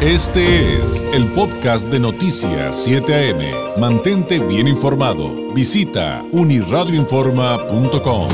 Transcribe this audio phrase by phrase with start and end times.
[0.00, 3.80] Este es el podcast de Noticias 7 AM.
[3.80, 5.52] Mantente bien informado.
[5.52, 8.28] Visita uniradioinforma.com.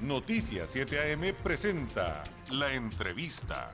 [0.00, 3.72] Noticias 7 AM presenta la entrevista.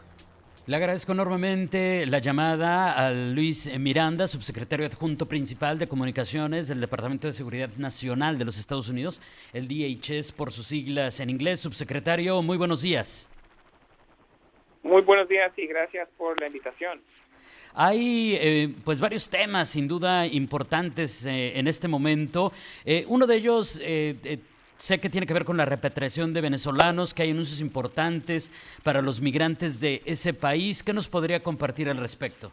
[0.71, 7.27] Le agradezco enormemente la llamada a Luis Miranda, subsecretario adjunto principal de comunicaciones del Departamento
[7.27, 9.21] de Seguridad Nacional de los Estados Unidos,
[9.53, 11.59] el DHS por sus siglas en inglés.
[11.59, 13.35] Subsecretario, muy buenos días.
[14.85, 17.01] Muy buenos días y gracias por la invitación.
[17.75, 22.53] Hay eh, pues varios temas sin duda importantes eh, en este momento.
[22.85, 23.81] Eh, uno de ellos
[24.81, 28.51] Sé que tiene que ver con la repatriación de venezolanos, que hay anuncios importantes
[28.83, 30.83] para los migrantes de ese país.
[30.83, 32.51] ¿Qué nos podría compartir al respecto?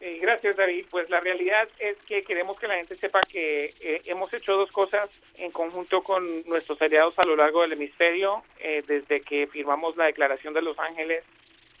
[0.00, 0.86] Eh, gracias, David.
[0.88, 4.70] Pues la realidad es que queremos que la gente sepa que eh, hemos hecho dos
[4.70, 9.96] cosas en conjunto con nuestros aliados a lo largo del hemisferio, eh, desde que firmamos
[9.96, 11.24] la Declaración de Los Ángeles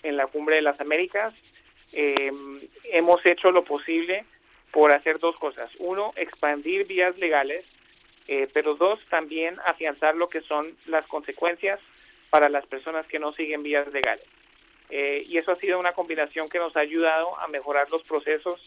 [0.02, 1.32] en la Cumbre de las Américas.
[1.92, 4.24] hemos hecho lo posible
[4.72, 5.70] por hacer dos cosas.
[5.78, 7.64] Uno, expandir vías legales
[8.28, 11.80] eh, pero dos, también afianzar lo que son las consecuencias
[12.30, 14.24] para las personas que no siguen vías legales.
[14.88, 18.60] Eh, y eso ha sido una combinación que nos ha ayudado a mejorar los procesos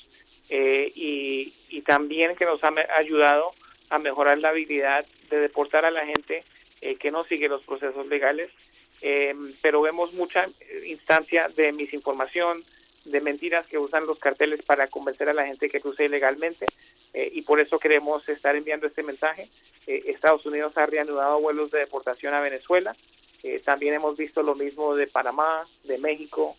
[0.50, 3.52] eh, y, y, también que nos ha ayudado
[3.90, 6.44] a mejorar la habilidad de deportar a la gente
[7.00, 8.52] que no sigue los procesos legales.
[9.62, 10.48] pero vemos mucha
[10.86, 12.62] instancia de misinformación,
[13.06, 16.66] de mentiras que usan los carteles para convencer a la gente que cruce ilegalmente
[17.14, 19.50] eh, y por eso queremos estar enviando este mensaje.
[19.88, 22.96] Eh, Estados Unidos ha reanudado vuelos de deportación a Venezuela.
[23.44, 26.56] Eh, también hemos visto lo mismo de Panamá, de México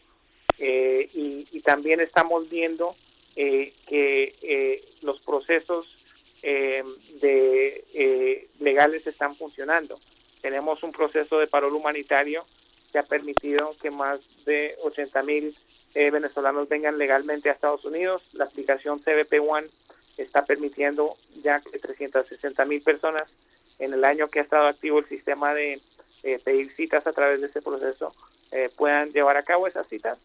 [0.59, 2.95] y, y, también estamos viendo
[3.35, 5.99] que los procesos
[6.41, 9.99] de legales están funcionando.
[10.41, 12.45] Tenemos un proceso de parol humanitario
[12.93, 15.57] que ha permitido que más de 80 mil
[15.95, 18.23] eh, venezolanos vengan legalmente a Estados Unidos.
[18.33, 19.67] La aplicación CBP One
[20.17, 23.29] está permitiendo ya que 360 mil personas
[23.79, 25.81] en el año que ha estado activo el sistema de
[26.23, 28.15] eh, pedir citas a través de ese proceso
[28.53, 30.19] eh, puedan llevar a cabo esas citas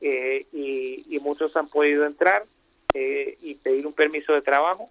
[0.00, 2.42] y, y, muchos han podido entrar
[2.94, 4.88] y pedir un permiso de trabajo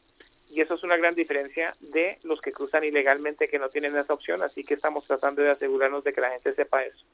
[0.51, 4.13] y eso es una gran diferencia de los que cruzan ilegalmente que no tienen esa
[4.13, 7.05] opción, así que estamos tratando de asegurarnos de que la gente sepa eso.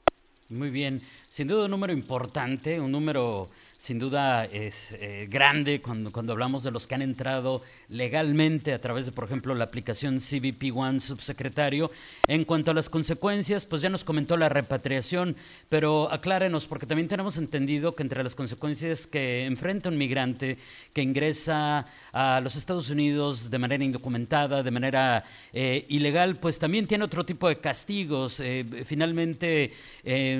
[0.52, 3.48] Muy bien, sin duda un número importante, un número
[3.82, 8.78] sin duda es eh, grande cuando, cuando hablamos de los que han entrado legalmente a
[8.78, 11.90] través de, por ejemplo, la aplicación CBP One subsecretario.
[12.28, 15.34] En cuanto a las consecuencias, pues ya nos comentó la repatriación,
[15.68, 20.58] pero aclárenos, porque también tenemos entendido que entre las consecuencias que enfrenta un migrante
[20.94, 26.86] que ingresa a los Estados Unidos de manera indocumentada, de manera eh, ilegal, pues también
[26.86, 28.38] tiene otro tipo de castigos.
[28.38, 29.72] Eh, finalmente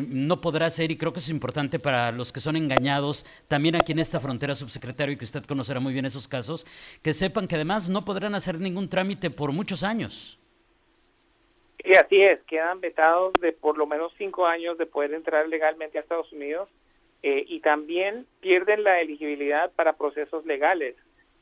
[0.08, 3.92] no podrá ser, y creo que es importante para los que son engañados, también aquí
[3.92, 6.66] en esta frontera, subsecretario, y que usted conocerá muy bien esos casos,
[7.02, 10.38] que sepan que además no podrán hacer ningún trámite por muchos años.
[11.84, 15.98] Y así es, quedan vetados de por lo menos cinco años de poder entrar legalmente
[15.98, 16.68] a Estados Unidos
[17.22, 20.96] eh, y también pierden la elegibilidad para procesos legales.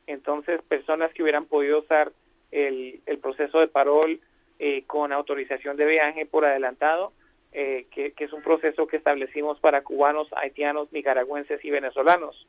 [0.07, 2.11] Entonces, personas que hubieran podido usar
[2.53, 4.19] el, el proceso de parol
[4.59, 7.13] eh, con autorización de viaje por adelantado,
[7.53, 12.49] eh, que, es un proceso que establecimos para cubanos, haitianos, nicaragüenses y venezolanos.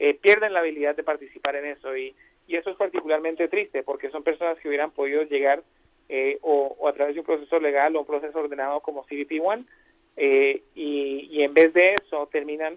[0.00, 2.12] Eh, pierden la habilidad de participar en eso y,
[2.48, 5.62] y, eso es particularmente triste porque son personas que hubieran podido llegar
[6.08, 9.64] eh, o, a través de un proceso legal o un proceso ordenado como CBP One
[10.16, 12.76] y, y, en vez de eso terminan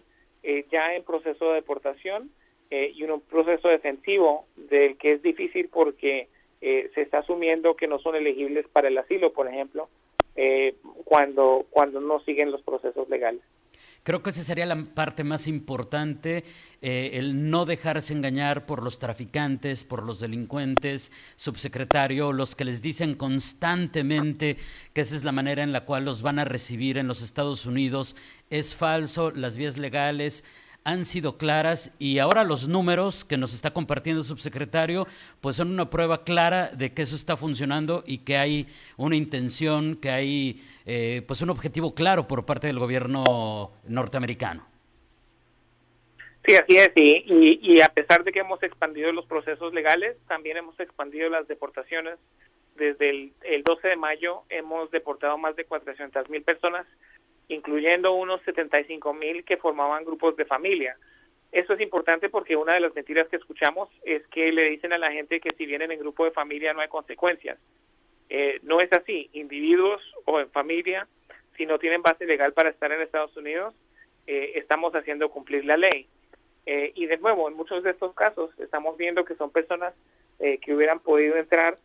[0.70, 2.30] ya en proceso de deportación
[2.70, 6.28] y un proceso defensivo del que es difícil porque
[6.60, 9.90] se está asumiendo que no son elegibles para el asilo, por ejemplo,
[10.36, 13.42] eh, cuando, cuando no siguen los procesos legales.
[14.04, 16.44] Creo que esa sería la parte más importante,
[16.82, 22.82] eh, el no dejarse engañar por los traficantes, por los delincuentes, subsecretario, los que les
[22.82, 24.58] dicen constantemente
[24.92, 27.66] que esa es la manera en la cual los van a recibir en los Estados
[27.66, 28.18] Unidos.
[28.50, 30.44] Es falso, las vías legales
[30.84, 35.08] han sido claras y ahora los números que nos está compartiendo el subsecretario
[35.42, 39.96] pues son una prueba clara de que eso está funcionando y que hay una intención,
[39.96, 44.66] que hay eh, pues un objetivo claro por parte del gobierno norteamericano.
[46.46, 50.58] Sí, así es, y, y, a pesar de que hemos expandido los procesos legales, también
[50.58, 52.20] hemos expandido las deportaciones.
[52.76, 56.86] Desde el, el 12 de mayo hemos deportado más de 400 mil personas
[57.54, 60.96] incluyendo unos 75 mil que formaban grupos de familia.
[61.52, 64.98] Esto es importante porque una de las mentiras que escuchamos es que le dicen a
[64.98, 67.60] la gente que si vienen en grupo de familia no hay consecuencias.
[68.30, 69.30] Eh, no es así.
[69.34, 71.08] Individuos o en familia,
[71.56, 73.76] si no tienen base legal para estar en Estados Unidos,
[74.26, 76.08] eh, estamos haciendo cumplir la ley.
[76.66, 79.94] Eh, y de nuevo, en muchos de estos casos estamos viendo que son personas
[80.62, 81.78] que hubieran podido entrar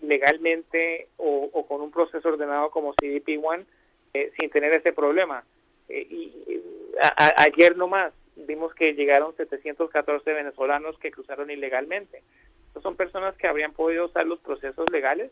[0.00, 3.66] legalmente o, con un proceso ordenado como CDP-1
[4.12, 5.44] sin tener ese problema.
[5.88, 6.32] y
[7.36, 12.22] ayer nomás vimos que llegaron 714 venezolanos que cruzaron ilegalmente.
[12.82, 15.30] son personas que habrían podido usar los procesos legales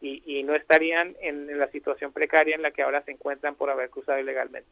[0.00, 3.90] y, no estarían en, la situación precaria en la que ahora se encuentran por haber
[3.90, 4.70] cruzado ilegalmente.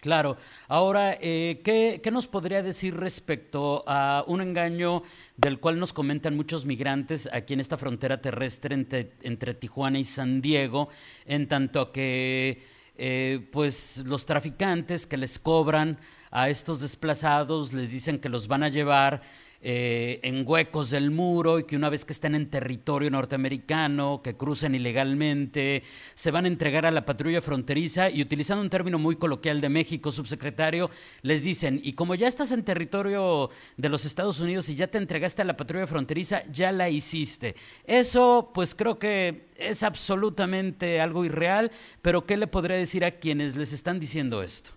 [0.00, 0.36] Claro.
[0.68, 5.02] Ahora, eh, ¿qué, nos podría decir respecto a un engaño
[5.36, 10.04] del cual nos comentan muchos migrantes aquí en esta frontera terrestre entre, entre Tijuana y
[10.04, 10.88] San Diego,
[11.26, 12.62] en tanto que
[12.98, 15.98] eh, pues los traficantes que les cobran
[16.30, 19.22] a estos desplazados les dicen que los van a llevar
[19.60, 24.36] eh, en huecos del muro y que una vez que estén en territorio norteamericano, que
[24.36, 25.82] crucen ilegalmente,
[26.14, 29.68] se van a entregar a la patrulla fronteriza y utilizando un término muy coloquial de
[29.68, 30.90] México, subsecretario,
[31.22, 34.98] les dicen, y como ya estás en territorio de los Estados Unidos y ya te
[34.98, 37.56] entregaste a la patrulla fronteriza, ya la hiciste.
[37.84, 43.56] Eso pues creo que es absolutamente algo irreal, pero ¿qué le podría decir a quienes
[43.56, 44.70] les están diciendo esto?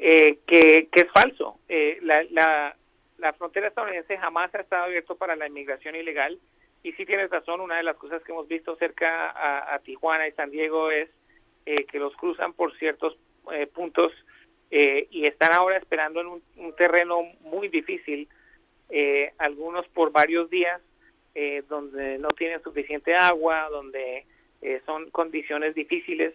[0.00, 1.60] Eh, que, es falso.
[1.68, 2.74] Eh, la
[3.32, 6.38] frontera estadounidense jamás ha estado abierto para la inmigración ilegal
[6.86, 10.30] y si tienes razón, una de las cosas que hemos visto cerca a, Tijuana y
[10.30, 11.10] San Diego es
[11.66, 13.18] eh, que los cruzan por ciertos
[13.52, 14.12] eh, puntos
[14.70, 16.42] eh, y están ahora esperando en un,
[16.76, 18.28] terreno muy difícil,
[19.38, 20.80] algunos por varios días,
[21.68, 24.24] donde no tienen suficiente agua, donde
[24.84, 26.34] son condiciones difíciles.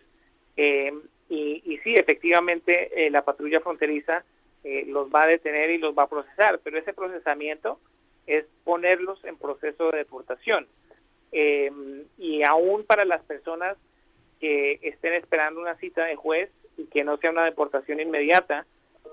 [0.58, 0.92] y,
[1.30, 4.26] y sí, efectivamente, la patrulla fronteriza
[4.64, 7.80] eh, los va a detener y los va a procesar, pero ese procesamiento
[8.28, 10.68] es ponerlos en proceso de deportación.
[11.32, 11.72] Eh,
[12.20, 13.78] y aún para las personas
[14.40, 18.68] que estén esperando una cita de juez y que no sea una deportación inmediata,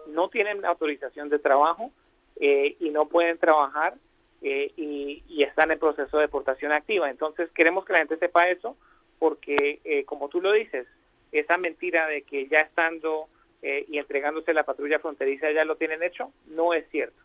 [0.08, 1.92] no tienen autorización de trabajo
[2.40, 3.94] eh, y no pueden trabajar
[4.40, 7.10] y, y, están en proceso de deportación activa.
[7.10, 8.76] Entonces queremos que la gente sepa eso
[9.18, 10.86] porque, como tú lo dices,
[11.32, 13.28] esa mentira de que ya estando
[13.62, 17.20] eh, y entregándose la patrulla fronteriza ya lo tienen hecho, no es cierto.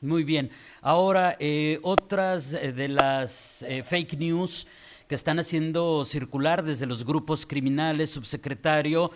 [0.00, 0.50] Muy bien.
[0.82, 4.66] Ahora, eh, otras eh, de las fake news
[5.08, 9.10] que están haciendo circular desde los grupos criminales, subsecretario,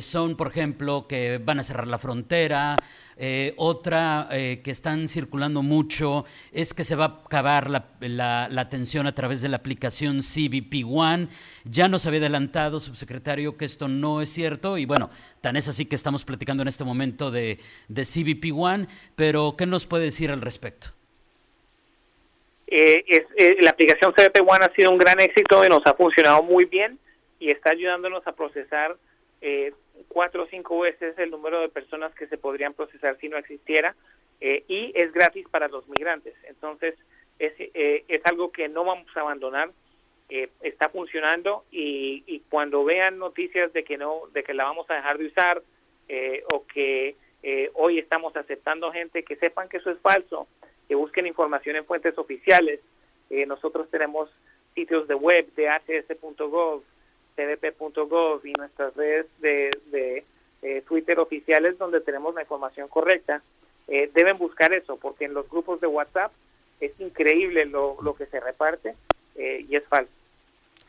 [0.00, 2.76] son, por ejemplo, que van a cerrar la frontera,
[3.16, 9.06] eh, otra eh, que están circulando mucho es que se va a acabar la, atención
[9.06, 11.28] a través de la aplicación CBP One.
[11.64, 15.84] Ya nos había adelantado, subsecretario, que esto no es cierto y bueno, tan es así
[15.84, 20.30] que estamos platicando en este momento de, de CBP One, pero ¿qué nos puede decir
[20.30, 20.88] al respecto?
[22.74, 26.64] Eh, la aplicación CBP One ha sido un gran éxito y nos ha funcionado muy
[26.64, 26.98] bien
[27.38, 28.96] y está ayudándonos a procesar
[29.42, 29.74] eh,
[30.08, 33.94] cuatro o cinco veces el número de personas que se podrían procesar si no existiera
[34.40, 36.34] eh, y es gratis para los migrantes.
[36.44, 36.94] Entonces,
[37.38, 39.70] es, eh, es algo que no vamos a abandonar.
[40.28, 44.88] Eh, está funcionando y, y, cuando vean noticias de que no de que la vamos
[44.88, 45.62] a dejar de usar
[46.52, 47.16] o que
[47.74, 50.46] hoy estamos aceptando gente que sepan que eso es falso
[50.92, 52.80] que busquen información en fuentes oficiales
[53.46, 54.28] nosotros tenemos
[54.74, 56.82] sitios de web de hs.gov
[57.34, 60.24] cdp.gov y nuestras redes de,
[60.62, 63.42] eh, Twitter oficiales donde tenemos la información correcta,
[63.88, 66.30] eh, deben buscar eso, porque en los grupos de WhatsApp
[66.80, 68.94] es increíble lo, lo que se reparte
[69.36, 70.12] eh, y es falso.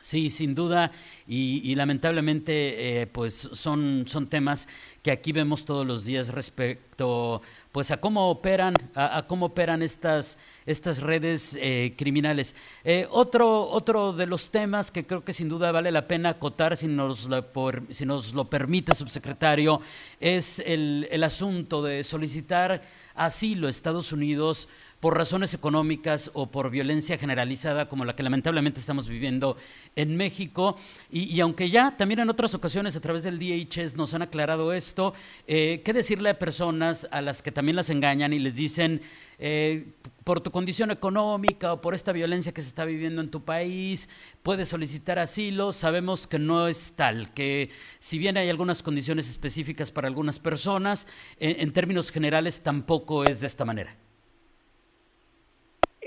[0.03, 0.91] Sí, sin duda,
[1.25, 4.67] y, lamentablemente, pues son, son temas
[5.01, 7.41] que aquí vemos todos los días respecto
[7.72, 12.55] pues a cómo operan, a, cómo operan estas, estas redes eh, criminales.
[12.83, 16.77] Eh, otro, otro de los temas que creo que sin duda vale la pena acotar,
[16.77, 17.43] si nos lo,
[17.89, 19.81] si nos lo permite, subsecretario,
[20.19, 22.83] es el, el asunto de solicitar
[23.15, 24.67] asilo a Estados Unidos
[25.03, 29.57] por razones económicas o por violencia generalizada como la que lamentablemente estamos viviendo
[29.98, 30.77] en México.
[31.12, 35.13] Y, aunque ya también en otras ocasiones a través del DHS nos han aclarado esto,
[35.45, 39.01] eh, ¿qué decirle a personas a las que también las engañan y les dicen,
[39.39, 39.88] eh,
[40.24, 44.07] por tu condición económica o por esta violencia que se está viviendo en tu país,
[44.41, 45.74] puedes solicitar asilo.
[45.74, 51.10] Sabemos que no es tal, que si bien hay algunas condiciones específicas para algunas personas,
[51.41, 53.98] en términos generales tampoco es de esta manera.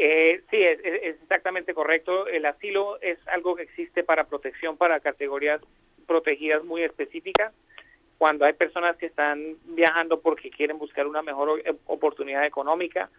[0.08, 2.28] Eh, sí, es, exactamente correcto.
[2.28, 5.60] El asilo es algo que existe para protección para categorías
[6.06, 7.52] protegidas muy específicas.
[8.18, 13.10] cuando hay personas que están viajando porque quieren buscar una mejor oportunidad económica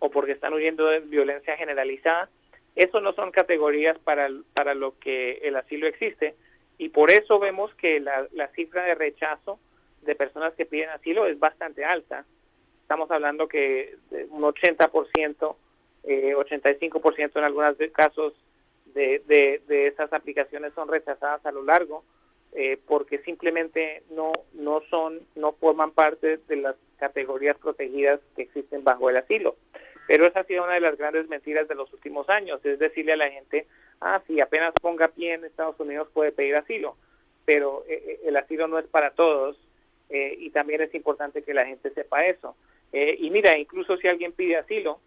[0.00, 2.28] o porque están huyendo de violencia generalizada.
[2.74, 6.34] Eso no son categorías para, para lo que el asilo existe
[6.76, 9.60] y por eso vemos que la, la cifra de rechazo
[10.02, 12.24] de personas que piden asilo es bastante alta.
[12.82, 13.94] Estamos hablando que
[14.30, 15.56] un 80%,
[16.04, 18.34] eh, 85% en algunos casos
[18.86, 22.04] de, de, de esas aplicaciones son rechazadas a lo largo
[22.54, 28.84] eh, porque simplemente no no son no forman parte de las categorías protegidas que existen
[28.84, 29.56] bajo el asilo.
[30.06, 33.14] Pero esa ha sido una de las grandes mentiras de los últimos años, es decirle
[33.14, 33.66] a la gente,
[34.02, 36.96] ah, si apenas ponga pie en Estados Unidos puede pedir asilo,
[37.46, 39.56] pero eh, eh, el asilo no es para todos
[40.14, 42.54] y también es importante que la gente sepa eso.
[42.92, 45.00] y mira, incluso si alguien pide asilo,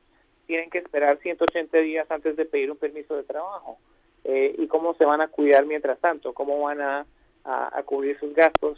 [0.48, 3.78] tienen que esperar 180 días antes de pedir un permiso de trabajo.
[4.24, 6.34] ¿Y cómo se van a cuidar mientras tanto?
[6.34, 7.06] ¿Cómo van a
[7.46, 8.78] a, cubrir sus gastos,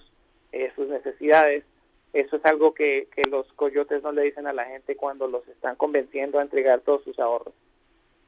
[0.51, 1.63] eh, sus necesidades.
[2.13, 5.47] Eso es algo que, que los coyotes no le dicen a la gente cuando los
[5.47, 7.53] están convenciendo a entregar todos sus ahorros.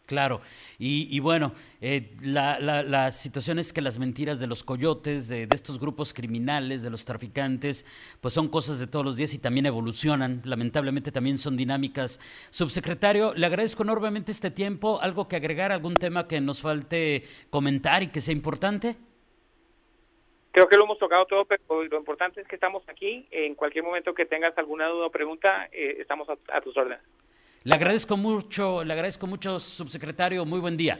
[0.09, 0.41] Claro,
[0.79, 1.51] y, bueno,
[1.81, 6.89] eh, la, situación es que las mentiras de los coyotes, de, estos grupos criminales, de
[6.89, 7.85] los traficantes,
[8.19, 12.19] pues son cosas de todos los días y también evolucionan, lamentablemente también son dinámicas.
[12.49, 18.01] Subsecretario, le agradezco enormemente este tiempo, algo que agregar, algún tema que nos falte comentar
[18.01, 18.95] y que sea importante.
[20.53, 23.27] Creo que lo hemos tocado todo, pero lo importante es que estamos aquí.
[23.29, 27.01] En cualquier momento que tengas alguna duda o pregunta, eh, estamos a tus órdenes.
[27.63, 30.45] Le agradezco mucho, le agradezco mucho, subsecretario.
[30.45, 30.99] Muy buen día.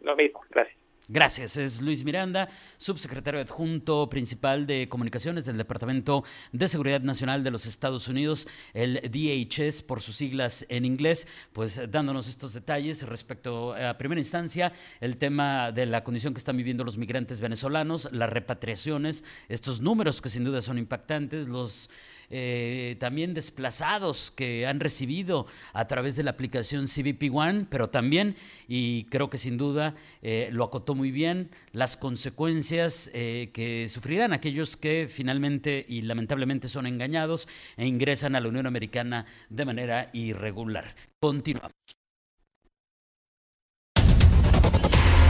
[0.00, 0.76] Lo mismo, gracias.
[1.08, 1.56] Gracias.
[1.56, 7.66] Es Luis Miranda, subsecretario adjunto principal de comunicaciones del Departamento de Seguridad Nacional de los
[7.66, 13.96] Estados Unidos, el DHS por sus siglas en inglés, pues dándonos estos detalles respecto a
[13.98, 19.22] primera instancia el tema de la condición que están viviendo los migrantes venezolanos, las repatriaciones,
[19.48, 21.88] estos números que sin duda son impactantes, los
[22.30, 28.36] eh, también desplazados que han recibido a través de la aplicación CBP One, pero también,
[28.68, 34.32] y creo que sin duda eh, lo acotó muy bien, las consecuencias eh, que sufrirán
[34.32, 40.10] aquellos que finalmente y lamentablemente son engañados e ingresan a la Unión Americana de manera
[40.12, 40.94] irregular.
[41.20, 41.95] Continuamos.